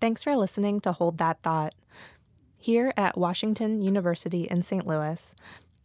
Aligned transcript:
Thanks 0.00 0.24
for 0.24 0.34
listening 0.34 0.80
to 0.80 0.92
Hold 0.92 1.18
That 1.18 1.42
Thought. 1.42 1.74
Here 2.56 2.90
at 2.96 3.18
Washington 3.18 3.82
University 3.82 4.44
in 4.44 4.62
St. 4.62 4.86
Louis, 4.86 5.34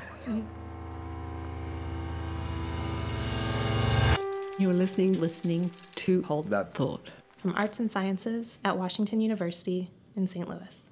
You're 4.57 4.71
listening, 4.71 5.19
listening 5.19 5.69
to 5.95 6.23
Hold 6.23 6.49
That 6.51 6.73
Thought 6.73 7.09
from 7.39 7.53
Arts 7.57 7.81
and 7.81 7.91
Sciences 7.91 8.57
at 8.63 8.77
Washington 8.77 9.19
University 9.19 9.91
in 10.15 10.27
St. 10.27 10.47
Louis. 10.47 10.85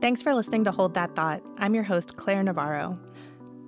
Thanks 0.00 0.20
for 0.20 0.34
listening 0.34 0.64
to 0.64 0.72
Hold 0.72 0.94
That 0.94 1.14
Thought. 1.14 1.42
I'm 1.58 1.76
your 1.76 1.84
host, 1.84 2.16
Claire 2.16 2.42
Navarro. 2.42 2.98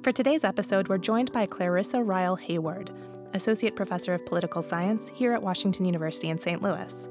For 0.02 0.10
today's 0.10 0.42
episode, 0.42 0.88
we're 0.88 0.98
joined 0.98 1.30
by 1.30 1.46
Clarissa 1.46 2.02
Rile 2.02 2.34
Hayward, 2.34 2.90
Associate 3.34 3.76
Professor 3.76 4.12
of 4.12 4.26
Political 4.26 4.62
Science 4.62 5.12
here 5.14 5.32
at 5.32 5.44
Washington 5.44 5.84
University 5.84 6.28
in 6.28 6.40
St. 6.40 6.60
Louis. 6.60 7.08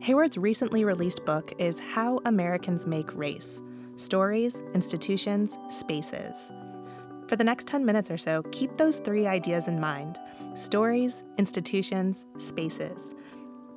Hayward's 0.00 0.38
recently 0.38 0.82
released 0.82 1.26
book 1.26 1.52
is 1.58 1.78
How 1.78 2.20
Americans 2.24 2.86
Make 2.86 3.14
Race 3.14 3.60
Stories, 3.96 4.62
Institutions, 4.72 5.58
Spaces. 5.68 6.50
For 7.28 7.36
the 7.36 7.44
next 7.44 7.66
10 7.66 7.84
minutes 7.84 8.10
or 8.10 8.18
so, 8.18 8.42
keep 8.52 8.76
those 8.76 8.98
three 8.98 9.26
ideas 9.26 9.68
in 9.68 9.80
mind 9.80 10.18
stories, 10.54 11.24
institutions, 11.36 12.24
spaces. 12.38 13.12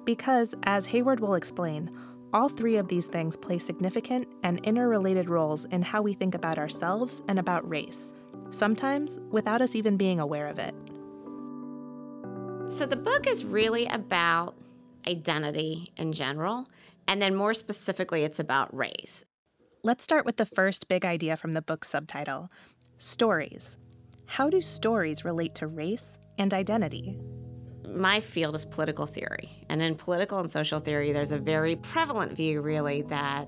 Because, 0.06 0.54
as 0.64 0.86
Hayward 0.86 1.20
will 1.20 1.34
explain, 1.34 1.90
all 2.34 2.50
three 2.50 2.76
of 2.76 2.88
these 2.88 3.08
things 3.08 3.36
play 3.36 3.58
significant 3.58 4.28
and 4.44 4.60
interrelated 4.64 5.30
roles 5.30 5.66
in 5.66 5.82
how 5.82 6.02
we 6.02 6.14
think 6.14 6.36
about 6.36 6.60
ourselves 6.60 7.24
and 7.28 7.40
about 7.40 7.68
race, 7.68 8.14
sometimes 8.52 9.18
without 9.32 9.62
us 9.62 9.76
even 9.76 9.98
being 9.98 10.20
aware 10.20 10.48
of 10.48 10.60
it. 10.60 10.76
So, 12.70 12.86
the 12.86 12.98
book 12.98 13.28
is 13.28 13.46
really 13.46 13.88
about 13.88 14.56
identity 15.08 15.94
in 15.98 16.12
general, 16.12 16.68
and 17.08 17.22
then 17.22 17.34
more 17.34 17.54
specifically, 17.54 18.24
it's 18.24 18.40
about 18.40 18.76
race. 18.76 19.24
Let's 19.84 20.04
start 20.04 20.26
with 20.26 20.36
the 20.36 20.46
first 20.46 20.90
big 20.90 21.06
idea 21.06 21.38
from 21.38 21.54
the 21.54 21.62
book's 21.62 21.88
subtitle 21.88 22.52
Stories. 23.00 23.78
How 24.26 24.50
do 24.50 24.60
stories 24.60 25.24
relate 25.24 25.54
to 25.56 25.68
race 25.68 26.18
and 26.40 26.52
identity? 26.52 27.20
My 27.88 28.20
field 28.20 28.56
is 28.56 28.66
political 28.66 29.06
theory. 29.06 29.64
And 29.70 29.84
in 29.84 29.94
political 29.94 30.40
and 30.40 30.50
social 30.50 30.80
theory, 30.80 31.14
there's 31.14 31.32
a 31.32 31.38
very 31.38 31.76
prevalent 31.76 32.34
view, 32.34 32.62
really, 32.62 33.04
that 33.04 33.48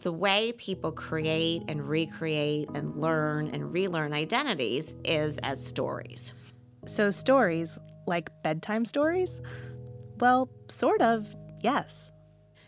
the 0.00 0.10
way 0.10 0.52
people 0.58 0.90
create 0.90 1.62
and 1.68 1.88
recreate 1.88 2.70
and 2.74 2.96
learn 2.96 3.48
and 3.54 3.72
relearn 3.72 4.12
identities 4.12 4.96
is 5.04 5.38
as 5.38 5.64
stories. 5.64 6.32
So, 6.88 7.12
stories, 7.12 7.78
like 8.08 8.30
bedtime 8.42 8.84
stories? 8.84 9.40
Well, 10.18 10.50
sort 10.68 11.02
of, 11.02 11.32
yes. 11.60 12.10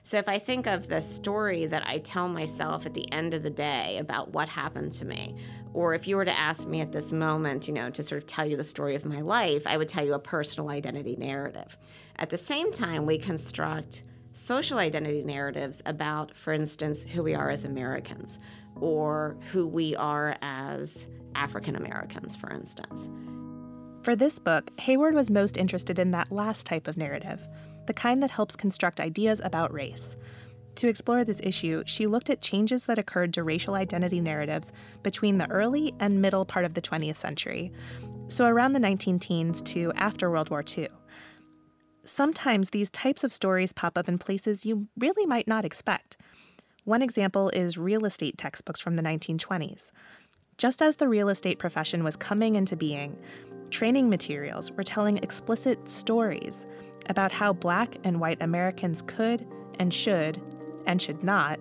So 0.05 0.19
if 0.19 0.29
I 0.29 0.39
think 0.39 0.67
of 0.67 0.89
the 0.89 1.01
story 1.01 1.65
that 1.67 1.83
I 1.87 1.99
tell 1.99 2.29
myself 2.29 2.85
at 2.85 2.93
the 2.93 3.11
end 3.11 3.33
of 3.33 3.43
the 3.43 3.51
day 3.51 3.97
about 3.99 4.33
what 4.33 4.51
happened 4.51 4.93
to 4.93 5.07
me, 5.07 5.35
or 5.75 5.93
if 5.93 6.07
you 6.07 6.17
were 6.17 6.25
to 6.25 6.39
ask 6.39 6.67
me 6.69 6.81
at 6.81 6.93
this 6.93 7.13
moment, 7.13 7.67
you 7.67 7.75
know, 7.75 7.91
to 7.91 8.03
sort 8.03 8.23
of 8.23 8.27
tell 8.27 8.47
you 8.47 8.57
the 8.57 8.65
story 8.65 8.95
of 8.95 9.05
my 9.05 9.21
life, 9.21 9.65
I 9.67 9.77
would 9.77 9.89
tell 9.89 10.07
you 10.07 10.15
a 10.15 10.19
personal 10.19 10.71
identity 10.71 11.17
narrative. 11.17 11.77
At 12.17 12.31
the 12.31 12.39
same 12.39 12.73
time, 12.73 13.05
we 13.05 13.19
construct 13.19 14.05
social 14.33 14.79
identity 14.79 15.25
narratives 15.25 15.83
about, 15.85 16.35
for 16.37 16.53
instance, 16.53 17.03
who 17.03 17.25
we 17.25 17.35
are 17.35 17.51
as 17.51 17.65
Americans 17.65 18.39
or 18.81 19.37
who 19.51 19.67
we 19.67 19.97
are 19.97 20.37
as 20.43 21.09
African 21.35 21.77
Americans, 21.77 22.37
for 22.37 22.51
instance. 22.53 23.09
For 24.03 24.15
this 24.15 24.39
book, 24.39 24.71
Hayward 24.81 25.15
was 25.15 25.31
most 25.31 25.57
interested 25.57 25.99
in 25.99 26.13
that 26.13 26.31
last 26.31 26.67
type 26.67 26.87
of 26.87 26.97
narrative 26.97 27.41
the 27.87 27.93
kind 27.93 28.23
that 28.23 28.31
helps 28.31 28.57
construct 28.57 28.99
ideas 28.99 29.43
about 29.45 29.71
race. 29.71 30.17
To 30.77 30.89
explore 30.89 31.25
this 31.25 31.41
issue, 31.43 31.85
she 31.87 32.07
looked 32.07 32.31
at 32.31 32.41
changes 32.41 32.87
that 32.87 32.99
occurred 32.99 33.33
to 33.35 33.45
racial 33.45 33.75
identity 33.75 34.21
narratives 34.21 34.73
between 35.03 35.39
the 35.39 35.49
early 35.51 35.95
and 36.01 36.21
middle 36.21 36.45
part 36.45 36.65
of 36.65 36.75
the 36.75 36.83
20th 36.83 37.17
century, 37.17 37.73
so 38.29 38.47
around 38.47 38.73
the 38.73 38.81
19 38.81 39.19
teens 39.19 39.63
to 39.63 39.93
after 39.95 40.31
World 40.31 40.51
War 40.51 40.65
II. 40.77 40.89
Sometimes 42.05 42.71
these 42.71 42.91
types 42.91 43.25
of 43.25 43.33
stories 43.33 43.73
pop 43.73 43.97
up 43.97 44.09
in 44.09 44.19
places 44.19 44.67
you 44.67 44.89
really 44.99 45.27
might 45.27 45.47
not 45.47 45.65
expect. 45.65 46.17
One 46.85 47.03
example 47.03 47.51
is 47.51 47.79
real 47.79 48.05
estate 48.05 48.37
textbooks 48.37 48.81
from 48.81 48.97
the 48.97 49.03
1920s. 49.03 49.91
Just 50.59 50.83
as 50.83 50.97
the 50.97 51.09
real 51.09 51.29
estate 51.29 51.59
profession 51.59 52.05
was 52.05 52.17
coming 52.17 52.57
into 52.57 52.77
being, 52.77 53.17
training 53.71 54.11
materials 54.11 54.71
were 54.73 54.83
telling 54.83 55.19
explicit 55.19 55.89
stories 55.89 56.67
about 57.09 57.33
how 57.33 57.53
black 57.53 57.97
and 58.05 58.21
white 58.21 58.43
Americans 58.43 59.03
could 59.03 59.47
and 59.79 59.93
should 59.93 60.41
and 60.87 61.01
should 61.01 61.23
not 61.23 61.59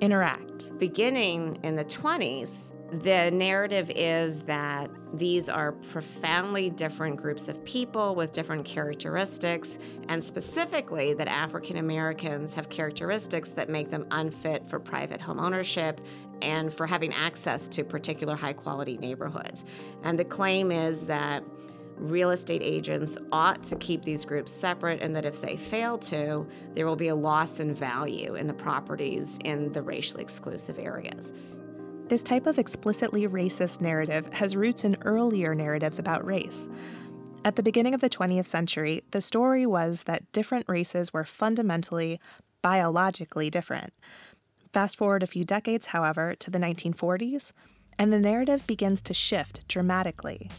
interact. 0.00 0.76
Beginning 0.78 1.58
in 1.62 1.76
the 1.76 1.84
20s, 1.84 2.72
the 3.02 3.30
narrative 3.32 3.90
is 3.96 4.42
that 4.42 4.88
these 5.12 5.48
are 5.48 5.72
profoundly 5.72 6.70
different 6.70 7.16
groups 7.16 7.48
of 7.48 7.64
people 7.64 8.14
with 8.14 8.32
different 8.32 8.64
characteristics, 8.64 9.78
and 10.08 10.22
specifically 10.22 11.12
that 11.14 11.26
African 11.26 11.78
Americans 11.78 12.54
have 12.54 12.68
characteristics 12.68 13.50
that 13.50 13.68
make 13.68 13.90
them 13.90 14.06
unfit 14.12 14.68
for 14.68 14.78
private 14.78 15.20
home 15.20 15.40
ownership 15.40 16.00
and 16.42 16.72
for 16.72 16.86
having 16.86 17.12
access 17.12 17.66
to 17.66 17.82
particular 17.82 18.36
high 18.36 18.52
quality 18.52 18.98
neighborhoods. 18.98 19.64
And 20.04 20.18
the 20.18 20.24
claim 20.24 20.70
is 20.70 21.02
that 21.06 21.42
real 21.96 22.30
estate 22.30 22.62
agents 22.62 23.16
ought 23.32 23.62
to 23.64 23.76
keep 23.76 24.02
these 24.02 24.24
groups 24.24 24.52
separate, 24.52 25.00
and 25.00 25.14
that 25.16 25.24
if 25.24 25.40
they 25.40 25.56
fail 25.56 25.98
to, 25.98 26.46
there 26.74 26.86
will 26.86 26.96
be 26.96 27.08
a 27.08 27.14
loss 27.14 27.60
in 27.60 27.74
value 27.74 28.34
in 28.34 28.46
the 28.46 28.54
properties 28.54 29.38
in 29.44 29.72
the 29.72 29.82
racially 29.82 30.22
exclusive 30.22 30.78
areas. 30.78 31.32
This 32.08 32.22
type 32.22 32.46
of 32.46 32.58
explicitly 32.58 33.26
racist 33.26 33.80
narrative 33.80 34.32
has 34.32 34.54
roots 34.54 34.84
in 34.84 34.96
earlier 35.02 35.54
narratives 35.54 35.98
about 35.98 36.24
race. 36.24 36.68
At 37.44 37.56
the 37.56 37.62
beginning 37.62 37.94
of 37.94 38.00
the 38.00 38.10
20th 38.10 38.46
century, 38.46 39.02
the 39.10 39.20
story 39.20 39.66
was 39.66 40.04
that 40.04 40.30
different 40.32 40.66
races 40.68 41.12
were 41.12 41.24
fundamentally, 41.24 42.20
biologically 42.62 43.50
different. 43.50 43.92
Fast 44.72 44.96
forward 44.96 45.22
a 45.22 45.26
few 45.26 45.44
decades, 45.44 45.86
however, 45.86 46.34
to 46.36 46.50
the 46.50 46.58
1940s, 46.58 47.52
and 47.98 48.12
the 48.12 48.20
narrative 48.20 48.66
begins 48.66 49.02
to 49.02 49.14
shift 49.14 49.66
dramatically. 49.68 50.50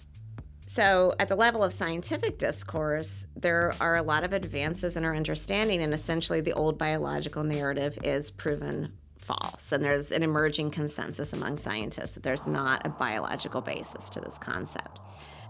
So, 0.69 1.16
at 1.17 1.29
the 1.29 1.35
level 1.35 1.63
of 1.63 1.72
scientific 1.72 2.38
discourse, 2.38 3.25
there 3.38 3.73
are 3.79 3.95
a 3.95 4.01
lot 4.01 4.25
of 4.25 4.33
advances 4.33 4.97
in 4.97 5.05
our 5.05 5.16
understanding, 5.16 5.81
and 5.81 5.94
essentially, 5.94 6.41
the 6.41 6.52
old 6.52 6.78
biological 6.78 7.41
narrative 7.46 7.97
is 8.03 8.29
proven 8.29 8.91
false. 9.17 9.72
And 9.72 9.81
there's 9.81 10.11
an 10.11 10.23
emerging 10.23 10.72
consensus 10.72 11.31
among 11.31 11.58
scientists 11.58 12.11
that 12.11 12.23
there's 12.23 12.46
not 12.46 12.85
a 12.85 12.90
biological 12.90 13.61
basis 13.61 14.09
to 14.09 14.19
this 14.19 14.37
concept. 14.37 14.99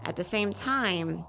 At 0.04 0.14
the 0.14 0.22
same 0.22 0.52
time, 0.52 1.24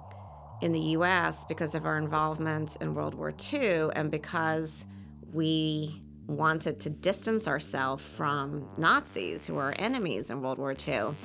in 0.61 0.71
the 0.71 0.79
US, 0.97 1.43
because 1.45 1.73
of 1.73 1.87
our 1.87 1.97
involvement 1.97 2.75
in 2.81 2.93
World 2.93 3.15
War 3.15 3.33
II 3.51 3.89
and 3.95 4.11
because 4.11 4.85
we 5.33 6.03
wanted 6.27 6.79
to 6.81 6.91
distance 6.91 7.47
ourselves 7.47 8.03
from 8.03 8.69
Nazis 8.77 9.47
who 9.47 9.55
were 9.55 9.63
our 9.63 9.75
enemies 9.79 10.29
in 10.29 10.43
World 10.43 10.59
War 10.59 10.75
II, 10.87 11.15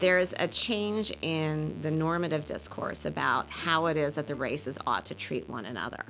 there's 0.00 0.34
a 0.38 0.48
change 0.48 1.12
in 1.22 1.80
the 1.82 1.90
normative 1.90 2.44
discourse 2.44 3.04
about 3.04 3.48
how 3.48 3.86
it 3.86 3.96
is 3.96 4.14
that 4.14 4.26
the 4.26 4.34
races 4.34 4.78
ought 4.86 5.04
to 5.06 5.14
treat 5.14 5.48
one 5.48 5.64
another. 5.64 6.04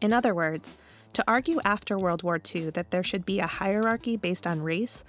In 0.00 0.12
other 0.12 0.34
words, 0.34 0.76
to 1.14 1.24
argue 1.26 1.60
after 1.64 1.96
World 1.96 2.22
War 2.22 2.40
II 2.54 2.70
that 2.70 2.90
there 2.90 3.02
should 3.02 3.24
be 3.24 3.40
a 3.40 3.46
hierarchy 3.46 4.16
based 4.16 4.46
on 4.46 4.62
race 4.62 5.04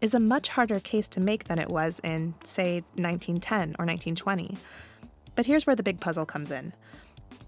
is 0.00 0.14
a 0.14 0.20
much 0.20 0.48
harder 0.48 0.80
case 0.80 1.08
to 1.08 1.20
make 1.20 1.44
than 1.44 1.58
it 1.58 1.68
was 1.68 2.00
in, 2.02 2.34
say, 2.42 2.82
1910 2.94 3.76
or 3.78 3.84
1920. 3.84 4.56
But 5.34 5.46
here's 5.46 5.66
where 5.66 5.76
the 5.76 5.82
big 5.82 6.00
puzzle 6.00 6.24
comes 6.24 6.50
in. 6.50 6.72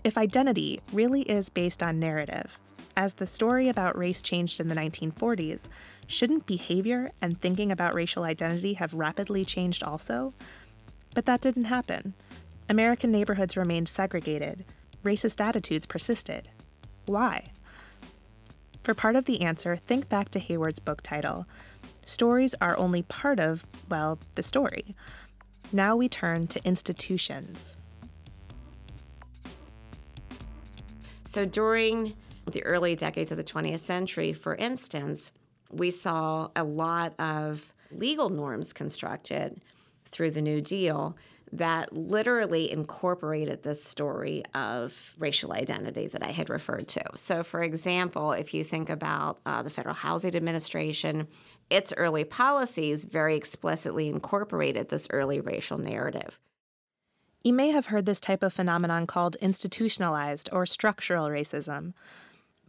If 0.05 0.19
identity 0.19 0.81
really 0.93 1.23
is 1.23 1.49
based 1.49 1.83
on 1.83 1.99
narrative, 1.99 2.59
as 2.97 3.15
the 3.15 3.27
story 3.27 3.69
about 3.69 3.97
race 3.97 4.23
changed 4.23 4.61
in 4.61 4.69
the 4.69 4.75
1940s, 4.75 5.69
shouldn't 6.07 6.47
behavior 6.47 7.11
and 7.21 7.41
thinking 7.41 7.73
about 7.73 7.95
racial 7.95 8.25
identity 8.25 8.75
have 8.75 8.95
rapidly 8.95 9.45
changed 9.45 9.83
also? 9.83 10.35
But 11.15 11.27
that 11.27 11.41
didn't 11.41 11.65
happen. 11.65 12.15
American 12.69 13.11
neighborhoods 13.11 13.57
remained 13.57 13.89
segregated, 13.89 14.65
racist 15.03 15.41
attitudes 15.41 15.87
persisted. 15.87 16.49
Why? 17.07 17.45
For 18.83 18.95
part 18.95 19.17
of 19.17 19.27
the 19.27 19.43
answer, 19.43 19.77
think 19.77 20.09
back 20.09 20.31
to 20.31 20.39
Hayward's 20.39 20.79
book 20.79 21.03
title. 21.03 21.47
Stories 22.05 22.55
are 22.61 22.77
only 22.79 23.03
part 23.03 23.39
of, 23.39 23.65
well, 23.89 24.19
the 24.35 24.43
story. 24.43 24.95
Now 25.73 25.97
we 25.97 26.09
turn 26.09 26.47
to 26.49 26.65
institutions. 26.65 27.77
So 31.25 31.47
during 31.47 32.15
the 32.51 32.63
early 32.65 32.97
decades 32.97 33.31
of 33.31 33.39
the 33.39 33.45
20th 33.45 33.81
century, 33.81 34.33
for 34.33 34.55
instance, 34.57 35.31
we 35.71 35.91
saw 35.91 36.49
a 36.57 36.65
lot 36.65 37.19
of 37.19 37.75
legal 37.91 38.29
norms 38.29 38.73
constructed 38.73 39.61
through 40.11 40.31
the 40.31 40.43
New 40.43 40.61
Deal 40.61 41.17
that 41.53 41.93
literally 41.93 42.73
incorporated 42.73 43.63
this 43.63 43.85
story 43.85 44.43
of 44.55 45.15
racial 45.19 45.53
identity 45.53 46.07
that 46.07 46.23
I 46.23 46.31
had 46.31 46.49
referred 46.49 46.89
to. 46.89 47.05
So, 47.17 47.43
for 47.43 47.63
example, 47.63 48.33
if 48.33 48.55
you 48.55 48.65
think 48.65 48.89
about 48.89 49.39
uh, 49.45 49.63
the 49.63 49.69
Federal 49.69 49.95
Housing 49.95 50.35
Administration, 50.35 51.29
its 51.69 51.93
early 51.97 52.25
policies 52.25 53.05
very 53.05 53.37
explicitly 53.37 54.09
incorporated 54.09 54.89
this 54.89 55.07
early 55.11 55.41
racial 55.41 55.77
narrative. 55.77 56.39
You 57.45 57.53
may 57.53 57.71
have 57.71 57.87
heard 57.87 58.07
this 58.07 58.21
type 58.21 58.43
of 58.43 58.53
phenomenon 58.53 59.07
called 59.07 59.37
institutionalized 59.37 60.49
or 60.53 60.65
structural 60.65 61.27
racism. 61.29 61.93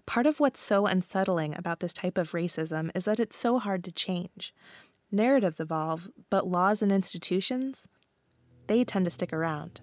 Part 0.06 0.28
of 0.28 0.40
what's 0.40 0.60
so 0.60 0.86
unsettling 0.86 1.56
about 1.58 1.80
this 1.80 1.94
type 1.94 2.18
of 2.18 2.32
racism 2.32 2.92
is 2.94 3.06
that 3.06 3.20
it's 3.20 3.38
so 3.38 3.58
hard 3.58 3.84
to 3.86 3.92
change. 3.92 4.54
Narratives 5.12 5.60
evolve, 5.60 6.10
but 6.30 6.48
laws 6.48 6.82
and 6.82 6.92
institutions, 6.92 7.88
they 8.68 8.84
tend 8.84 9.06
to 9.06 9.12
stick 9.12 9.32
around. 9.32 9.82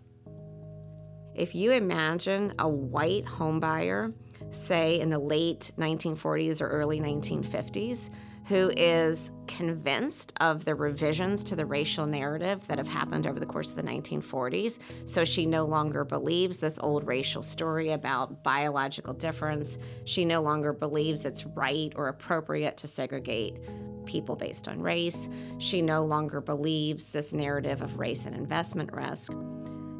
If 1.35 1.55
you 1.55 1.73
imagine 1.73 2.53
a 2.59 2.69
white 2.69 3.25
homebuyer, 3.25 4.13
say 4.51 5.01
in 5.01 5.09
the 5.09 5.19
late 5.19 5.71
1940s 5.79 6.61
or 6.61 6.69
early 6.69 7.01
1950s, 7.01 8.11
who 8.51 8.73
is 8.77 9.31
convinced 9.47 10.33
of 10.41 10.65
the 10.65 10.75
revisions 10.75 11.45
to 11.45 11.55
the 11.55 11.65
racial 11.65 12.05
narrative 12.05 12.67
that 12.67 12.79
have 12.79 12.89
happened 12.89 13.25
over 13.25 13.39
the 13.39 13.47
course 13.47 13.71
of 13.71 13.77
the 13.77 13.83
1940s. 13.85 14.81
So 15.07 15.25
she 15.25 15.47
no 15.47 15.65
longer 15.65 16.05
believes 16.05 16.57
this 16.57 16.77
old 16.83 17.07
racial 17.07 17.43
story 17.43 17.93
about 17.93 18.43
biological 18.43 19.15
difference. 19.15 19.79
She 20.05 20.25
no 20.25 20.43
longer 20.43 20.73
believes 20.73 21.25
it's 21.25 21.47
right 21.47 21.93
or 21.95 22.09
appropriate 22.09 22.77
to 22.79 22.89
segregate 22.89 23.61
people 24.05 24.35
based 24.35 24.67
on 24.67 24.83
race. 24.83 25.29
She 25.59 25.81
no 25.81 26.05
longer 26.05 26.41
believes 26.41 27.07
this 27.07 27.33
narrative 27.33 27.83
of 27.83 28.01
race 28.01 28.27
and 28.27 28.35
investment 28.35 28.93
risk. 28.93 29.33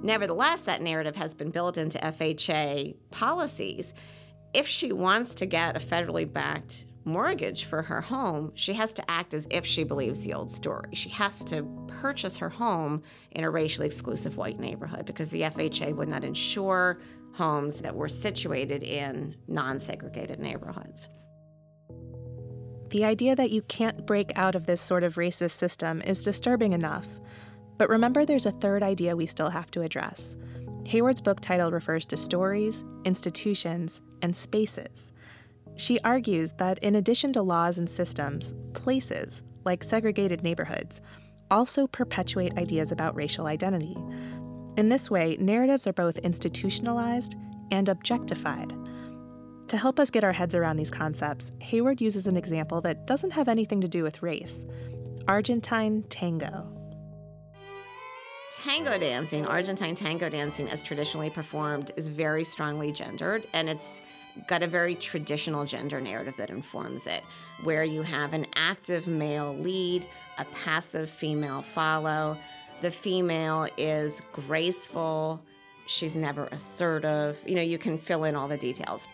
Nevertheless, 0.03 0.63
that 0.63 0.83
narrative 0.83 1.15
has 1.15 1.35
been 1.35 1.53
built 1.53 1.79
into 1.79 1.99
FHA 1.99 2.97
policies. 3.13 3.95
If 4.53 4.67
she 4.67 4.91
wants 4.91 5.37
to 5.37 5.47
get 5.47 5.77
a 5.77 5.79
federally 5.79 6.31
backed 6.31 6.87
mortgage 7.05 7.65
for 7.65 7.83
her 7.83 8.01
home, 8.01 8.53
she 8.55 8.73
has 8.75 8.93
to 8.95 9.11
act 9.11 9.35
as 9.35 9.47
if 9.51 9.65
she 9.65 9.85
believes 9.85 10.21
the 10.21 10.35
old 10.35 10.51
story. 10.51 10.95
She 10.95 11.09
has 11.11 11.43
to 11.45 11.63
purchase 11.89 12.37
her 12.37 12.49
home 12.49 13.03
in 13.33 13.45
a 13.45 13.51
racially 13.51 13.87
exclusive 13.87 14.37
white 14.37 14.59
neighborhood 14.59 15.07
because 15.07 15.31
the 15.31 15.43
FHA 15.43 15.95
would 15.97 16.09
not 16.09 16.25
insure 16.25 17.01
homes 17.33 17.81
that 17.81 17.95
were 17.95 18.09
situated 18.09 18.83
in 18.83 19.37
non 19.49 19.79
segregated 19.79 20.41
neighborhoods. 20.41 21.09
The 22.91 23.05
idea 23.05 23.37
that 23.37 23.51
you 23.51 23.63
can't 23.63 24.05
break 24.05 24.33
out 24.35 24.57
of 24.57 24.67
this 24.67 24.81
sort 24.81 25.05
of 25.05 25.15
racist 25.15 25.53
system 25.53 26.03
is 26.03 26.25
disturbing 26.25 26.73
enough. 26.73 27.07
But 27.79 27.89
remember, 27.89 28.27
there's 28.27 28.47
a 28.47 28.53
third 28.53 28.83
idea 28.83 29.17
we 29.17 29.27
still 29.27 29.49
have 29.49 29.71
to 29.71 29.83
address. 29.83 30.37
Hayward's 30.85 31.21
book 31.21 31.41
title 31.41 31.71
refers 31.71 32.05
to 32.07 32.17
stories, 32.17 32.85
institutions, 33.05 34.01
and 34.23 34.37
spaces. 34.37 35.13
She 35.77 36.01
argues 36.01 36.53
that 36.59 36.79
in 36.79 36.95
addition 36.95 37.33
to 37.35 37.43
laws 37.43 37.79
and 37.79 37.89
systems, 37.89 38.55
places, 38.75 39.43
like 39.65 39.85
segregated 39.85 40.43
neighborhoods, 40.43 41.01
also 41.51 41.87
perpetuate 41.87 42.57
ideas 42.57 42.93
about 42.93 43.17
racial 43.17 43.47
identity. 43.47 43.97
In 44.77 44.89
this 44.89 45.11
way, 45.11 45.37
narratives 45.41 45.87
are 45.87 45.93
both 45.93 46.19
institutionalized 46.19 47.35
and 47.71 47.89
objectified. 47.89 48.73
To 49.69 49.77
help 49.77 50.01
us 50.01 50.11
get 50.11 50.25
our 50.25 50.33
heads 50.33 50.55
around 50.55 50.77
these 50.77 50.91
concepts, 50.91 51.53
Hayward 51.61 52.01
uses 52.01 52.27
an 52.27 52.37
example 52.37 52.81
that 52.81 53.07
doesn't 53.07 53.31
have 53.31 53.49
anything 53.49 53.81
to 53.81 53.89
do 53.89 54.03
with 54.03 54.23
race 54.23 54.65
Argentine 55.29 56.03
tango. 56.09 56.67
Tango 58.51 58.99
dancing, 58.99 59.47
Argentine 59.47 59.95
tango 59.95 60.29
dancing, 60.29 60.69
as 60.69 60.83
traditionally 60.83 61.31
performed, 61.31 61.93
is 61.97 62.09
very 62.09 62.45
strongly 62.45 62.91
gendered, 62.91 63.47
and 63.53 63.69
it's 63.69 64.03
got 64.47 64.63
a 64.63 64.67
very 64.67 64.95
traditional 64.95 65.65
gender 65.65 66.01
narrative 66.01 66.37
that 66.37 66.51
informs 66.51 67.07
it, 67.07 67.23
where 67.65 67.85
you 67.85 68.03
have 68.03 68.33
an 68.33 68.47
active 68.55 69.07
male 69.07 69.57
lead, 69.57 70.07
a 70.39 70.45
passive 70.47 71.11
female 71.11 71.63
follow. 71.63 72.37
The 72.83 72.91
female 72.91 73.69
is 73.77 74.23
graceful, 74.33 75.41
she's 75.87 76.17
never 76.17 76.47
assertive. 76.47 77.39
You 77.47 77.57
know, 77.57 77.63
you 77.63 77.79
can 77.79 77.99
fill 77.99 78.25
in 78.25 78.35
all 78.35 78.49
the 78.49 78.57
details. 78.57 79.07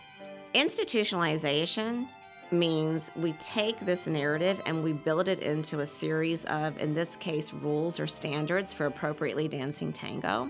Institutionalization 0.54 2.08
means 2.52 3.10
we 3.16 3.32
take 3.34 3.80
this 3.80 4.06
narrative 4.06 4.60
and 4.66 4.84
we 4.84 4.92
build 4.92 5.28
it 5.28 5.40
into 5.40 5.80
a 5.80 5.86
series 5.86 6.44
of, 6.44 6.78
in 6.78 6.94
this 6.94 7.16
case, 7.16 7.52
rules 7.52 7.98
or 7.98 8.06
standards 8.06 8.72
for 8.72 8.86
appropriately 8.86 9.48
dancing 9.48 9.92
tango. 9.92 10.48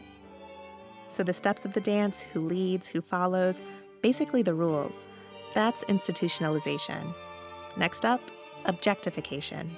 So 1.08 1.22
the 1.22 1.32
steps 1.32 1.64
of 1.64 1.72
the 1.72 1.80
dance, 1.80 2.20
who 2.20 2.40
leads, 2.40 2.88
who 2.88 3.00
follows, 3.00 3.62
basically 4.06 4.41
the 4.41 4.55
rules. 4.55 5.08
That's 5.53 5.82
institutionalization. 5.87 7.12
Next 7.76 8.05
up, 8.05 8.20
objectification. 8.67 9.69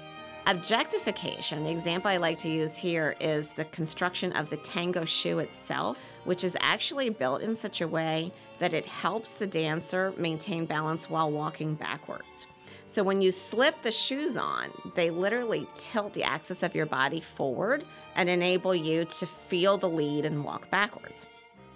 Objectification, 0.47 1.65
the 1.65 1.71
example 1.71 2.11
I 2.11 2.19
like 2.19 2.37
to 2.39 2.51
use 2.51 2.77
here 2.77 3.17
is 3.21 3.53
the 3.53 3.65
construction 3.79 4.31
of 4.33 4.51
the 4.51 4.59
tango 4.59 5.07
shoe 5.07 5.39
itself, 5.39 5.97
which 6.25 6.45
is 6.45 6.59
actually 6.61 7.09
built 7.09 7.41
in 7.41 7.55
such 7.55 7.81
a 7.81 7.89
way 7.89 8.31
that 8.59 8.75
it 8.75 8.85
helps 8.85 9.31
the 9.33 9.47
dancer 9.47 10.13
maintain 10.19 10.67
balance 10.67 11.09
while 11.09 11.31
walking 11.31 11.75
backwards. 11.75 12.45
So 12.85 13.03
when 13.03 13.23
you 13.23 13.33
slip 13.33 13.81
the 13.81 13.93
shoes 13.93 14.37
on, 14.37 14.69
they 14.95 15.09
literally 15.09 15.67
tilt 15.75 16.13
the 16.13 16.25
axis 16.25 16.63
of 16.63 16.75
your 16.75 16.85
body 16.85 17.23
forward 17.23 17.83
and 18.15 18.29
enable 18.29 18.75
you 18.75 19.07
to 19.07 19.25
feel 19.25 19.79
the 19.79 19.89
lead 19.89 20.27
and 20.27 20.45
walk 20.45 20.71
backwards. 20.71 21.25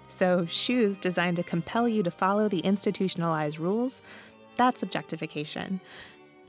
So, 0.09 0.47
shoes 0.47 0.99
designed 0.99 1.37
to 1.37 1.43
compel 1.43 1.89
you 1.89 2.03
to 2.03 2.11
follow 2.11 2.49
the 2.49 2.61
institutionalized 2.61 3.59
rules, 3.59 4.03
that's 4.57 4.83
objectification. 4.83 5.81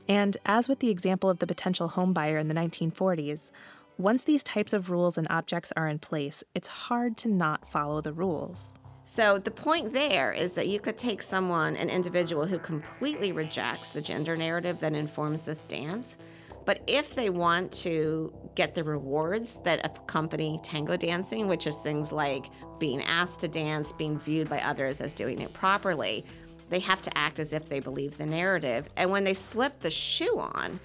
And 0.08 0.36
as 0.44 0.68
with 0.68 0.80
the 0.80 0.90
example 0.90 1.30
of 1.30 1.38
the 1.38 1.46
potential 1.46 1.88
homebuyer 1.88 2.40
in 2.40 2.48
the 2.48 2.54
1940s, 2.54 3.50
once 3.96 4.24
these 4.24 4.42
types 4.42 4.72
of 4.72 4.90
rules 4.90 5.16
and 5.16 5.26
objects 5.30 5.72
are 5.76 5.88
in 5.88 5.98
place, 5.98 6.44
it's 6.54 6.68
hard 6.68 7.16
to 7.18 7.28
not 7.28 7.70
follow 7.70 8.00
the 8.00 8.12
rules. 8.12 8.74
So, 9.06 9.38
the 9.38 9.50
point 9.50 9.92
there 9.92 10.32
is 10.32 10.54
that 10.54 10.68
you 10.68 10.80
could 10.80 10.96
take 10.96 11.20
someone, 11.20 11.76
an 11.76 11.90
individual 11.90 12.46
who 12.46 12.58
completely 12.58 13.32
rejects 13.32 13.90
the 13.90 14.00
gender 14.00 14.34
narrative 14.34 14.80
that 14.80 14.94
informs 14.94 15.44
this 15.44 15.64
dance, 15.64 16.16
but 16.64 16.82
if 16.86 17.14
they 17.14 17.30
want 17.30 17.72
to 17.72 18.32
get 18.54 18.74
the 18.74 18.84
rewards 18.84 19.58
that 19.64 19.84
accompany 19.84 20.58
tango 20.62 20.96
dancing, 20.96 21.46
which 21.46 21.66
is 21.66 21.76
things 21.76 22.12
like 22.12 22.46
being 22.78 23.02
asked 23.02 23.40
to 23.40 23.48
dance, 23.48 23.92
being 23.92 24.18
viewed 24.18 24.48
by 24.48 24.60
others 24.60 25.00
as 25.00 25.12
doing 25.12 25.40
it 25.40 25.52
properly, 25.52 26.24
they 26.70 26.78
have 26.78 27.02
to 27.02 27.18
act 27.18 27.38
as 27.38 27.52
if 27.52 27.68
they 27.68 27.80
believe 27.80 28.16
the 28.16 28.24
narrative. 28.24 28.88
And 28.96 29.10
when 29.10 29.24
they 29.24 29.34
slip 29.34 29.78
the 29.80 29.90
shoe 29.90 30.38
on, 30.38 30.80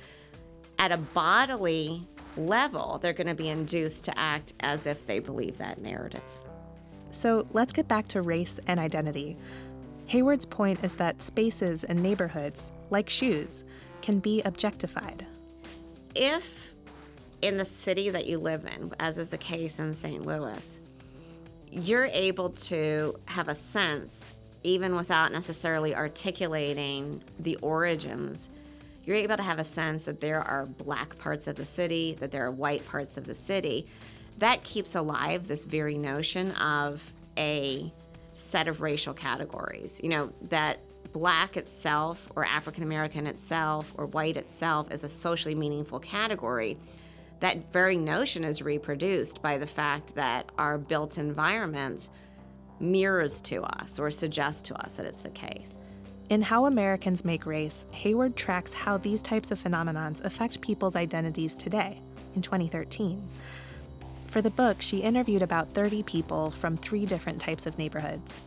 at 0.78 0.92
a 0.92 0.98
bodily 0.98 2.08
level, 2.38 3.00
they're 3.02 3.14
going 3.14 3.28
to 3.28 3.36
be 3.36 3.50
induced 3.50 4.06
to 4.06 4.18
act 4.18 4.54
as 4.62 4.86
if 4.86 5.06
they 5.06 5.20
believe 5.20 5.58
that 5.58 5.82
narrative. 5.82 6.24
So 7.12 7.46
let's 7.52 7.74
get 7.74 7.88
back 7.88 8.08
to 8.10 8.22
race 8.22 8.60
and 8.68 8.80
identity. 8.80 9.38
Hayward's 10.06 10.46
point 10.46 10.80
is 10.84 10.96
that 10.96 11.22
spaces 11.22 11.84
and 11.84 12.02
neighborhoods, 12.02 12.72
like 12.90 13.10
shoes, 13.10 13.64
can 14.02 14.20
be 14.20 14.42
objectified 14.44 15.26
if 16.20 16.74
in 17.42 17.56
the 17.56 17.66
city 17.66 18.10
that 18.10 18.28
you 18.28 18.38
live 18.38 18.66
in, 18.66 18.92
as 19.00 19.18
is 19.18 19.30
the 19.30 19.38
case 19.38 19.80
in 19.80 19.94
St. 19.94 20.26
Louis, 20.26 20.80
you're 21.72 22.06
able 22.08 22.50
to 22.50 23.18
have 23.26 23.48
a 23.48 23.56
sense, 23.56 24.36
even 24.64 24.96
without 24.96 25.32
necessarily 25.32 25.96
articulating 25.96 27.24
the 27.40 27.56
origins, 27.58 28.50
you're 29.06 29.16
able 29.16 29.38
to 29.38 29.44
have 29.44 29.60
a 29.60 29.64
sense 29.64 30.04
that 30.04 30.20
there 30.20 30.42
are 30.42 30.66
black 30.66 31.18
parts 31.20 31.48
of 31.48 31.56
the 31.56 31.64
city, 31.64 32.18
that 32.20 32.32
there 32.32 32.46
are 32.46 32.52
white 32.52 32.86
parts 32.86 33.16
of 33.16 33.26
the 33.26 33.34
city. 33.34 33.88
That 34.40 34.64
keeps 34.64 34.96
alive 34.96 35.48
this 35.48 35.66
very 35.66 35.98
notion 35.98 36.52
of 36.54 37.02
a 37.38 37.92
set 38.34 38.68
of 38.68 38.82
racial 38.82 39.14
categories. 39.14 40.02
You 40.04 40.10
know, 40.10 40.34
that 40.50 40.80
black 41.13 41.58
itself 41.58 42.30
or 42.36 42.46
African 42.46 42.84
American 42.84 43.28
itself 43.28 43.94
or 43.98 44.06
white 44.08 44.38
itself 44.38 44.88
as 44.92 45.04
a 45.04 45.10
socially 45.10 45.56
meaningful 45.56 46.00
category. 46.00 46.78
That 47.39 47.72
very 47.72 47.98
notion 47.98 48.44
is 48.44 48.62
reproduced 48.62 49.42
by 49.42 49.58
the 49.58 49.68
fact 49.68 50.16
that 50.16 50.51
our 50.58 50.78
built 50.78 51.18
environment 51.18 52.10
mirrors 52.80 53.42
to 53.42 53.63
us 53.63 54.00
or 54.00 54.12
suggests 54.12 54.62
to 54.63 54.75
us 54.75 54.94
that 54.94 55.06
it's 55.06 55.22
the 55.22 55.30
case. 55.30 55.74
In 56.30 56.44
How 56.44 56.66
Americans 56.66 57.25
Make 57.25 57.46
Race, 57.46 57.88
Hayward 57.92 58.36
tracks 58.36 58.72
how 58.72 58.98
these 58.98 59.22
types 59.22 59.50
of 59.50 59.62
phenomenons 59.62 60.24
affect 60.24 60.62
people's 60.62 60.96
identities 60.96 61.56
today, 61.56 62.00
in 62.36 62.42
2013. 62.42 63.28
For 64.28 64.44
the 64.44 64.51
book, 64.51 64.80
she 64.80 64.98
interviewed 64.98 65.42
about 65.42 65.74
30 65.74 66.04
people 66.04 66.51
from 66.51 66.78
three 66.78 67.08
different 67.08 67.42
types 67.42 67.66
of 67.66 67.80
neighborhoods. 67.80 68.42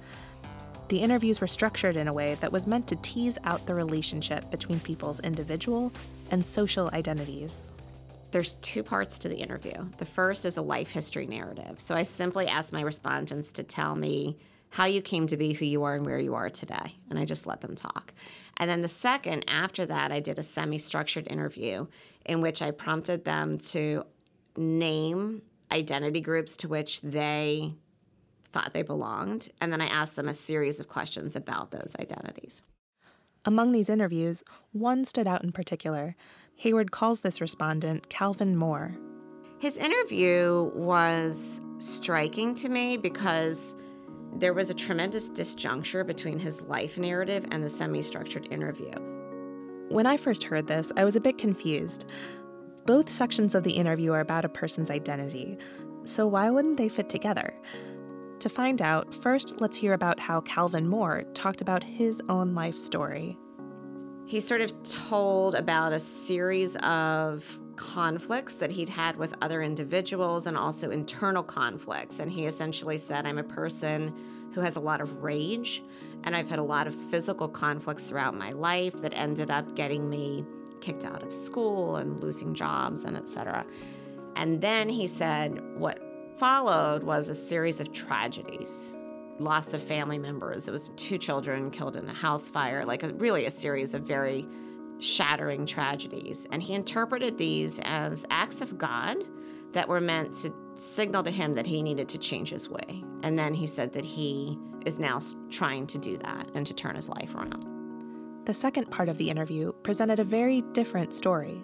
The 0.93 1.01
interviews 1.01 1.41
were 1.41 1.47
structured 1.47 1.97
in 1.97 2.07
a 2.07 2.13
way 2.13 2.35
that 2.41 2.53
was 2.53 2.67
meant 2.67 2.87
to 2.89 2.97
tease 2.97 3.39
out 3.45 3.65
the 3.65 3.75
relationship 3.75 4.51
between 4.51 4.79
people's 4.79 5.21
individual 5.21 5.91
and 6.31 6.45
social 6.45 6.91
identities. 6.93 7.69
There's 8.31 8.57
two 8.61 8.83
parts 8.83 9.19
to 9.21 9.31
the 9.31 9.39
interview. 9.39 9.73
The 9.97 10.05
first 10.05 10.45
is 10.45 10.59
a 10.59 10.61
life 10.61 10.91
history 10.91 11.27
narrative. 11.27 11.81
So 11.81 11.95
I 11.95 12.03
simply 12.03 12.47
asked 12.47 12.75
my 12.75 12.83
respondents 12.83 13.53
to 13.53 13.63
tell 13.63 13.97
me 13.97 14.37
how 14.69 14.85
you 14.85 15.01
came 15.01 15.27
to 15.29 15.37
be 15.39 15.55
who 15.55 15.65
you 15.65 15.83
are 15.83 15.95
and 15.97 16.05
where 16.05 16.21
you 16.21 16.35
are 16.35 16.51
today. 16.51 16.95
And 17.09 17.19
I 17.19 17.25
just 17.25 17.47
let 17.47 17.63
them 17.63 17.75
talk. 17.75 18.13
And 18.59 18.69
then 18.69 18.83
the 18.83 18.89
second, 18.89 19.47
after 19.49 19.87
that, 19.87 20.13
I 20.13 20.21
did 20.21 20.39
a 20.39 20.43
semi 20.43 20.77
structured 20.77 21.27
interview 21.27 21.87
in 22.27 22.43
which 22.43 22.61
I 22.61 22.71
prompted 22.71 23.25
them 23.25 23.57
to 23.71 24.05
name 24.59 25.41
identity 25.71 26.21
groups 26.21 26.55
to 26.59 26.69
which 26.69 27.01
they 27.01 27.73
thought 28.53 28.73
they 28.73 28.83
belonged. 28.83 29.51
And 29.61 29.73
then 29.73 29.81
I 29.81 29.87
asked 29.87 30.17
them 30.17 30.29
a 30.29 30.35
series 30.35 30.79
of 30.79 30.89
questions 30.89 31.35
about 31.35 31.71
those 31.71 31.95
identities. 31.99 32.63
Among 33.45 33.73
these 33.73 33.91
interviews, 33.91 34.45
one 34.73 35.05
stood 35.05 35.27
out 35.27 35.43
in 35.43 35.51
particular. 35.51 36.15
Hayward 36.57 36.93
calls 36.93 37.23
this 37.23 37.41
respondent 37.41 38.09
Calvin 38.09 38.57
Moore. 38.57 38.95
His 39.59 39.77
interview 39.77 40.71
was 40.75 41.61
striking 41.79 42.55
to 42.57 42.69
me 42.69 42.97
because 42.97 43.75
there 44.39 44.55
was 44.55 44.71
a 44.71 44.75
tremendous 44.75 45.29
disjuncture 45.29 46.07
between 46.07 46.39
his 46.39 46.61
life 46.63 46.99
narrative 46.99 47.45
and 47.51 47.63
the 47.63 47.71
semi 47.71 48.03
structured 48.03 48.49
interview. 48.53 48.93
When 49.89 50.07
I 50.07 50.17
first 50.17 50.45
heard 50.45 50.69
this, 50.69 50.91
I 50.97 51.05
was 51.05 51.17
a 51.17 51.21
bit 51.21 51.37
confused. 51.37 52.07
Both 52.87 53.11
sections 53.11 53.55
of 53.55 53.63
the 53.63 53.73
interview 53.73 54.13
are 54.13 54.21
about 54.21 54.45
a 54.45 54.49
person's 54.49 54.91
identity, 54.91 55.59
so 56.05 56.27
why 56.27 56.51
wouldn't 56.51 56.79
they 56.79 56.89
fit 56.89 57.09
together? 57.09 57.53
To 58.43 58.49
find 58.49 58.83
out, 58.83 59.15
first 59.15 59.61
let's 59.61 59.77
hear 59.77 59.93
about 59.93 60.19
how 60.19 60.41
Calvin 60.41 60.89
Moore 60.89 61.23
talked 61.33 61.61
about 61.61 61.85
his 61.85 62.21
own 62.29 62.57
life 62.57 62.77
story. 62.77 63.39
He 64.27 64.41
sort 64.41 64.61
of 64.61 64.75
told 64.83 65.55
about 65.55 65.93
a 65.93 66.01
series 66.01 66.75
of 66.79 67.61
conflicts 67.77 68.57
that 68.57 68.73
he'd 68.73 68.89
had 68.89 69.15
with 69.15 69.33
other 69.43 69.63
individuals 69.63 70.49
and 70.49 70.57
also 70.57 70.91
internal 70.91 71.45
conflicts. 71.45 72.19
And 72.19 72.29
he 72.33 72.47
essentially 72.47 72.99
said, 72.99 73.27
I'm 73.27 73.39
a 73.39 73.45
person 73.45 74.13
who 74.53 74.61
has 74.61 74.75
a 74.75 74.81
lot 74.81 75.01
of 75.01 75.23
rage, 75.23 75.81
and 76.25 76.35
I've 76.35 76.49
had 76.49 76.59
a 76.59 76.65
lot 76.65 76.89
of 76.89 76.97
physical 76.97 77.47
conflicts 77.47 78.07
throughout 78.07 78.35
my 78.35 78.51
life 78.51 79.01
that 79.03 79.15
ended 79.15 79.53
up 79.53 79.77
getting 79.77 80.11
me 80.11 80.45
kicked 80.81 81.05
out 81.05 81.23
of 81.23 81.33
school 81.33 81.95
and 81.95 82.21
losing 82.21 82.55
jobs 82.55 83.05
and 83.05 83.17
etc. 83.17 83.65
And 84.35 84.61
then 84.61 84.89
he 84.89 85.07
said 85.07 85.61
what 85.77 86.12
followed 86.37 87.03
was 87.03 87.29
a 87.29 87.35
series 87.35 87.81
of 87.81 87.93
tragedies 87.93 88.97
loss 89.39 89.75
of 89.75 89.83
family 89.83 90.19
members. 90.19 90.69
It 90.69 90.71
was 90.71 90.91
two 90.97 91.19
children 91.19 91.71
killed 91.71 91.97
in 91.97 92.09
a 92.09 92.15
house 92.15 92.49
fire, 92.49 92.85
like 92.85 93.03
a, 93.03 93.13
really 93.15 93.47
a 93.47 93.51
series 93.51 93.95
of 93.95 94.03
very 94.03 94.47
shattering 94.99 95.67
tragedies. 95.67 96.47
And 96.53 96.63
he 96.63 96.75
interpreted 96.75 97.37
these 97.37 97.81
as 97.83 98.25
acts 98.31 98.61
of 98.61 98.79
God 98.79 99.19
that 99.73 99.89
were 99.89 100.01
meant 100.01 100.35
to 100.35 100.53
signal 100.77 101.23
to 101.25 101.31
him 101.31 101.55
that 101.55 101.67
he 101.67 101.83
needed 101.83 102.09
to 102.11 102.19
change 102.19 102.51
his 102.51 102.69
way. 102.69 103.03
And 103.23 103.39
then 103.39 103.55
he 103.55 103.67
said 103.67 103.93
that 103.95 104.05
he 104.05 104.59
is 104.87 104.99
now 104.99 105.19
trying 105.51 105.87
to 105.89 105.99
do 105.99 106.19
that 106.19 106.51
and 106.55 106.67
to 106.67 106.75
turn 106.75 106.97
his 106.97 107.09
life 107.09 107.35
around. 107.35 107.67
The 108.45 108.55
second 108.55 108.91
part 108.91 109.09
of 109.09 109.19
the 109.19 109.31
interview 109.31 109.73
presented 109.83 110.19
a 110.19 110.25
very 110.25 110.63
different 110.73 111.15
story. 111.15 111.63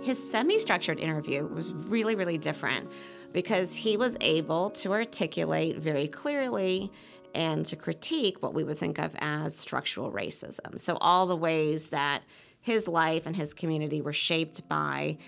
His 0.00 0.30
semi 0.30 0.58
structured 0.58 0.98
interview 0.98 1.46
was 1.46 1.72
really, 1.72 2.14
really 2.14 2.38
different 2.38 2.90
because 3.32 3.74
he 3.74 3.96
was 3.96 4.16
able 4.20 4.70
to 4.70 4.92
articulate 4.92 5.78
very 5.78 6.08
clearly 6.08 6.90
and 7.34 7.64
to 7.66 7.76
critique 7.76 8.42
what 8.42 8.54
we 8.54 8.64
would 8.64 8.78
think 8.78 8.98
of 8.98 9.14
as 9.18 9.56
structural 9.56 10.10
racism. 10.10 10.78
So, 10.78 10.96
all 11.00 11.26
the 11.26 11.36
ways 11.36 11.88
that 11.88 12.22
his 12.60 12.88
life 12.88 13.26
and 13.26 13.36
his 13.36 13.54
community 13.54 14.00
were 14.00 14.12
shaped 14.12 14.66
by 14.68 15.18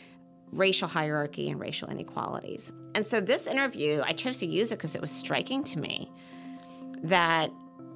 racial 0.53 0.89
hierarchy 0.89 1.49
and 1.49 1.61
racial 1.61 1.89
inequalities. 1.89 2.73
And 2.95 3.07
so, 3.07 3.21
this 3.21 3.47
interview, 3.47 4.03
I 4.05 4.13
chose 4.13 4.39
to 4.39 4.47
use 4.47 4.73
it 4.73 4.77
because 4.77 4.95
it 4.95 5.01
was 5.01 5.11
striking 5.11 5.63
to 5.65 5.79
me 5.79 6.11
that 7.03 7.51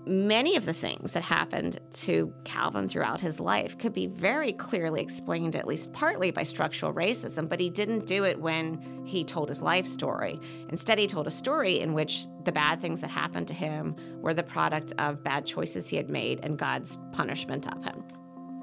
many 0.06 0.56
of 0.56 0.66
the 0.66 0.72
things 0.72 1.12
that 1.12 1.22
happened 1.22 1.78
to 1.90 2.32
Calvin 2.44 2.88
throughout 2.88 3.20
his 3.20 3.40
life 3.40 3.78
could 3.78 3.92
be 3.92 4.06
very 4.06 4.52
clearly 4.52 5.00
explained, 5.00 5.56
at 5.56 5.66
least 5.66 5.92
partly, 5.92 6.30
by 6.30 6.42
structural 6.42 6.92
racism, 6.92 7.48
but 7.48 7.60
he 7.60 7.70
didn't 7.70 8.06
do 8.06 8.24
it 8.24 8.38
when 8.38 9.02
he 9.04 9.24
told 9.24 9.48
his 9.48 9.62
life 9.62 9.86
story. 9.86 10.38
Instead, 10.68 10.98
he 10.98 11.06
told 11.06 11.26
a 11.26 11.30
story 11.30 11.80
in 11.80 11.94
which 11.94 12.26
the 12.44 12.52
bad 12.52 12.80
things 12.80 13.00
that 13.00 13.10
happened 13.10 13.48
to 13.48 13.54
him 13.54 13.96
were 14.20 14.34
the 14.34 14.42
product 14.42 14.92
of 14.98 15.22
bad 15.24 15.46
choices 15.46 15.88
he 15.88 15.96
had 15.96 16.10
made 16.10 16.40
and 16.42 16.58
God's 16.58 16.98
punishment 17.12 17.66
of 17.66 17.82
him. 17.84 18.04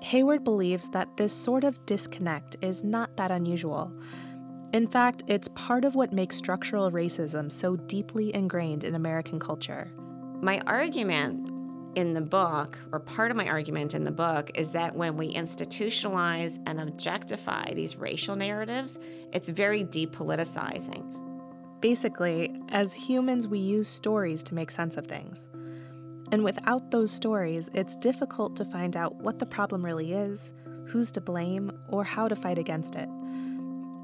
Hayward 0.02 0.44
believes 0.44 0.90
that 0.90 1.16
this 1.18 1.34
sort 1.34 1.64
of 1.64 1.86
disconnect 1.86 2.56
is 2.62 2.84
not 2.84 3.16
that 3.18 3.32
unusual. 3.32 3.92
In 4.74 4.88
fact, 4.88 5.24
it's 5.28 5.50
part 5.50 5.86
of 5.86 5.96
what 5.96 6.14
makes 6.14 6.36
structural 6.36 6.90
racism 6.92 7.52
so 7.52 7.76
deeply 7.76 8.34
ingrained 8.34 8.84
in 8.84 8.96
American 8.96 9.40
culture. 9.40 9.92
My 10.42 10.60
argument 10.66 11.52
in 11.96 12.14
the 12.14 12.22
book, 12.22 12.80
or 12.92 13.00
part 13.00 13.30
of 13.30 13.38
my 13.38 13.48
argument 13.48 13.94
in 13.94 14.04
the 14.04 14.12
book, 14.12 14.50
is 14.56 14.72
that 14.72 14.96
when 14.96 15.16
we 15.16 15.32
institutionalize 15.36 16.58
and 16.66 16.80
objectify 16.80 17.76
these 17.76 17.96
racial 17.96 18.36
narratives, 18.36 18.98
it's 19.34 19.50
very 19.50 19.84
depoliticizing. 19.84 21.06
Basically, 21.80 22.60
as 22.70 22.92
humans, 22.92 23.48
we 23.48 23.60
use 23.60 23.88
stories 23.88 24.42
to 24.44 24.56
make 24.56 24.72
sense 24.72 24.98
of 24.98 25.06
things. 25.06 25.48
And 26.32 26.44
without 26.44 26.90
those 26.90 27.12
stories, 27.12 27.70
it's 27.76 27.96
difficult 27.98 28.56
to 28.56 28.66
find 28.66 28.98
out 28.98 29.16
what 29.18 29.38
the 29.38 29.46
problem 29.46 29.86
really 29.86 30.14
is, 30.14 30.54
who's 30.88 31.12
to 31.12 31.22
blame, 31.22 31.72
or 31.90 32.04
how 32.04 32.28
to 32.28 32.36
fight 32.36 32.58
against 32.58 32.96
it. 32.96 33.10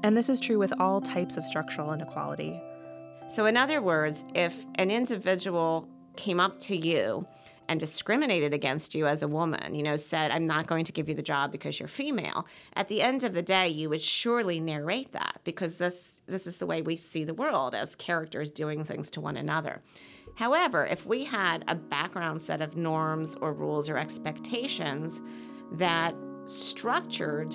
And 0.04 0.16
this 0.16 0.28
is 0.28 0.38
true 0.38 0.58
with 0.58 0.72
all 0.78 1.00
types 1.00 1.36
of 1.36 1.44
structural 1.44 1.92
inequality. 1.92 2.60
So, 3.28 3.46
in 3.46 3.56
other 3.56 3.82
words, 3.82 4.24
if 4.34 4.64
an 4.76 4.90
individual 4.90 5.88
came 6.18 6.40
up 6.40 6.58
to 6.58 6.76
you 6.76 7.26
and 7.68 7.78
discriminated 7.78 8.52
against 8.52 8.94
you 8.94 9.06
as 9.06 9.22
a 9.22 9.28
woman, 9.28 9.74
you 9.74 9.82
know, 9.82 9.96
said, 9.96 10.30
I'm 10.30 10.46
not 10.46 10.66
going 10.66 10.84
to 10.86 10.92
give 10.92 11.08
you 11.08 11.14
the 11.14 11.22
job 11.22 11.52
because 11.52 11.78
you're 11.78 11.88
female, 11.88 12.46
at 12.74 12.88
the 12.88 13.02
end 13.02 13.24
of 13.24 13.34
the 13.34 13.42
day, 13.42 13.68
you 13.68 13.90
would 13.90 14.02
surely 14.02 14.58
narrate 14.58 15.12
that 15.12 15.40
because 15.44 15.76
this, 15.76 16.20
this 16.26 16.46
is 16.46 16.56
the 16.56 16.66
way 16.66 16.82
we 16.82 16.96
see 16.96 17.24
the 17.24 17.34
world 17.34 17.74
as 17.74 17.94
characters 17.94 18.50
doing 18.50 18.84
things 18.84 19.10
to 19.10 19.20
one 19.20 19.36
another. 19.36 19.82
However, 20.34 20.86
if 20.86 21.04
we 21.04 21.24
had 21.24 21.64
a 21.68 21.74
background 21.74 22.40
set 22.40 22.62
of 22.62 22.76
norms 22.76 23.36
or 23.40 23.52
rules 23.52 23.88
or 23.88 23.98
expectations 23.98 25.20
that 25.72 26.14
structured 26.46 27.54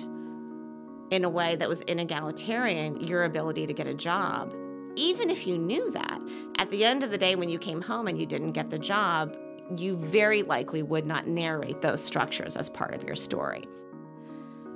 in 1.10 1.24
a 1.24 1.28
way 1.28 1.56
that 1.56 1.68
was 1.68 1.80
inegalitarian 1.82 3.08
your 3.08 3.24
ability 3.24 3.66
to 3.66 3.72
get 3.72 3.88
a 3.88 3.94
job, 3.94 4.54
even 4.96 5.30
if 5.30 5.46
you 5.46 5.58
knew 5.58 5.90
that, 5.92 6.20
at 6.58 6.70
the 6.70 6.84
end 6.84 7.02
of 7.02 7.10
the 7.10 7.18
day, 7.18 7.34
when 7.34 7.48
you 7.48 7.58
came 7.58 7.80
home 7.80 8.08
and 8.08 8.18
you 8.18 8.26
didn't 8.26 8.52
get 8.52 8.70
the 8.70 8.78
job, 8.78 9.36
you 9.76 9.96
very 9.96 10.42
likely 10.42 10.82
would 10.82 11.06
not 11.06 11.26
narrate 11.26 11.80
those 11.80 12.02
structures 12.02 12.56
as 12.56 12.68
part 12.68 12.94
of 12.94 13.02
your 13.04 13.16
story. 13.16 13.64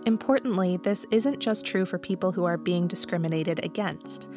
Importantly, 0.07 0.79
this 0.79 1.05
isn't 1.11 1.41
just 1.41 1.67
true 1.67 1.85
for 1.85 1.99
people 1.99 2.33
who 2.33 2.45
are 2.45 2.57
being 2.57 2.87
discriminated 2.87 3.65
against. 3.65 4.29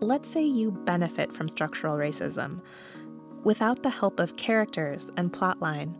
Let's 0.00 0.28
say 0.28 0.44
you 0.44 0.70
benefit 0.70 1.32
from 1.32 1.48
structural 1.48 1.96
racism. 1.96 2.60
Without 3.44 3.82
the 3.82 3.90
help 3.90 4.20
of 4.20 4.36
characters 4.36 5.10
and 5.16 5.32
plotline, 5.32 5.94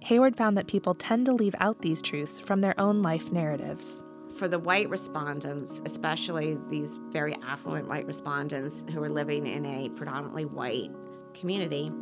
Hayward 0.00 0.36
found 0.36 0.56
that 0.56 0.66
people 0.66 0.94
tend 0.94 1.26
to 1.26 1.32
leave 1.32 1.54
out 1.58 1.80
these 1.80 2.02
truths 2.02 2.38
from 2.38 2.60
their 2.60 2.78
own 2.78 3.02
life 3.02 3.32
narratives 3.32 4.04
for 4.36 4.48
the 4.48 4.58
white 4.58 4.88
respondents, 4.88 5.80
especially 5.84 6.58
these 6.68 6.98
very 7.10 7.36
affluent 7.46 7.88
white 7.88 8.06
respondents 8.06 8.84
who 8.92 9.02
are 9.02 9.08
living 9.08 9.46
in 9.46 9.64
a 9.64 9.88
predominantly 9.90 10.44
white 10.44 10.90
community, 11.34 11.92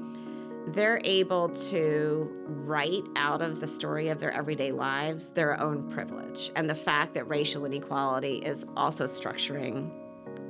they're 0.69 1.01
able 1.05 1.49
to 1.49 2.31
write 2.47 3.05
out 3.17 3.43
of 3.43 3.61
the 3.61 3.67
story 3.67 4.09
of 4.09 4.21
their 4.21 4.31
everyday 4.31 4.71
lives 4.71 5.27
their 5.27 5.61
own 5.61 5.91
privilege 5.91 6.53
and 6.55 6.71
the 6.71 6.75
fact 6.75 7.15
that 7.15 7.29
racial 7.29 7.65
inequality 7.65 8.37
is 8.39 8.65
also 8.77 9.05
structuring 9.05 9.91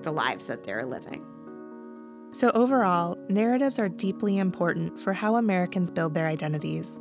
the 0.02 0.12
lives 0.12 0.44
that 0.44 0.64
they're 0.64 0.84
living. 0.84 1.24
So, 2.32 2.50
overall, 2.54 3.18
narratives 3.28 3.78
are 3.78 3.88
deeply 3.88 4.38
important 4.38 4.98
for 4.98 5.12
how 5.12 5.36
Americans 5.36 5.90
build 5.90 6.14
their 6.14 6.26
identities. 6.26 6.98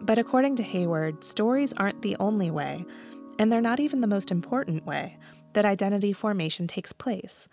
But 0.00 0.18
according 0.18 0.56
to 0.56 0.62
Hayward, 0.62 1.22
stories 1.24 1.72
aren't 1.76 2.02
the 2.02 2.16
only 2.18 2.50
way, 2.50 2.84
and 3.38 3.50
they're 3.50 3.60
not 3.60 3.80
even 3.80 4.00
the 4.00 4.06
most 4.06 4.30
important 4.30 4.86
way, 4.86 5.16
that 5.52 5.64
identity 5.64 6.12
formation 6.12 6.66
takes 6.66 6.92
place. 6.92 7.48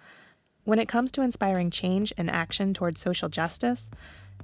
When 0.64 0.80
it 0.80 0.88
comes 0.88 1.12
to 1.14 1.22
inspiring 1.22 1.72
change 1.72 2.14
and 2.18 2.30
action 2.30 2.74
towards 2.74 3.02
social 3.02 3.30
justice, 3.30 3.90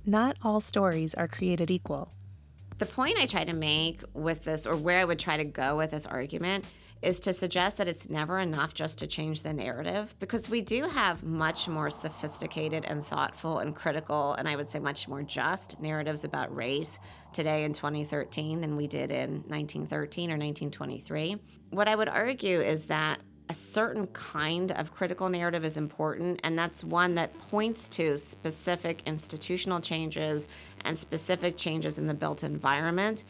not 0.06 0.38
all 0.42 0.62
stories 0.62 1.14
are 1.14 1.28
created 1.28 1.70
equal. 1.70 2.12
The 2.78 2.86
point 2.86 3.18
I 3.18 3.26
try 3.26 3.44
to 3.44 3.54
make 3.54 4.04
with 4.14 4.44
this, 4.44 4.66
or 4.66 4.76
where 4.76 5.00
I 5.00 5.06
would 5.06 5.20
try 5.20 5.38
to 5.38 5.46
go 5.46 5.78
with 5.78 5.92
this 5.92 6.06
argument, 6.06 6.66
is 7.02 7.20
to 7.22 7.34
suggest 7.34 7.78
that 7.78 7.88
it's 7.88 8.10
never 8.10 8.40
enough 8.40 8.74
just 8.74 8.98
to 9.00 9.08
change 9.08 9.42
the 9.42 9.54
narrative 9.54 10.16
because 10.20 10.50
we 10.50 10.62
do 10.62 10.84
have 10.84 11.24
much 11.24 11.68
more 11.68 11.90
sophisticated 11.90 12.86
and 12.86 13.06
thoughtful 13.06 13.60
and 13.60 13.76
critical, 13.76 14.34
and 14.34 14.48
I 14.48 14.56
would 14.56 14.70
say 14.70 14.80
much 14.80 15.08
more 15.08 15.24
just 15.24 15.80
narratives 15.80 16.24
about 16.24 16.54
race 16.56 17.00
today 17.34 17.64
in 17.64 17.74
2013 17.74 18.62
than 18.62 18.76
we 18.76 18.88
did 18.88 19.12
in 19.12 19.44
1913 19.48 20.30
or 20.30 20.34
1923. 20.34 21.38
What 21.70 21.88
I 21.88 21.96
would 21.96 22.10
argue 22.10 22.62
is 22.62 22.86
that 22.86 23.22
a 23.50 23.54
certain 23.54 24.08
kind 24.08 24.74
of 24.74 24.94
critical 24.94 25.30
narrative 25.30 25.64
is 25.64 25.78
important, 25.78 26.40
and 26.44 26.58
that's 26.58 26.84
one 26.84 27.16
that 27.16 27.38
points 27.48 27.88
to 27.90 28.18
specific 28.18 29.02
institutional 29.06 29.80
changes 29.80 30.48
and 30.82 30.98
specific 30.98 31.56
changes 31.56 31.98
in 31.98 32.08
the 32.08 32.14
built 32.14 32.44
environment 32.44 33.24